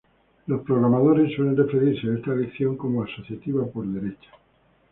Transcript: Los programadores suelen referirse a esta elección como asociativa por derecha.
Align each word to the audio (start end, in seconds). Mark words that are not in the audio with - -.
Los 0.47 0.61
programadores 0.63 1.35
suelen 1.35 1.55
referirse 1.55 2.09
a 2.09 2.15
esta 2.15 2.33
elección 2.33 2.75
como 2.75 3.03
asociativa 3.03 3.67
por 3.67 3.85
derecha. 3.85 4.31